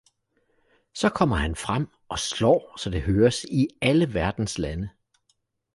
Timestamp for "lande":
4.57-4.89